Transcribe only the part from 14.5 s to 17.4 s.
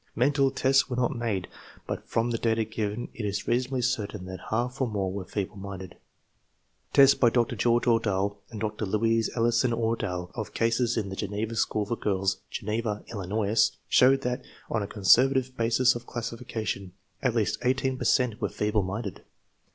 on a conservative basis of classification, at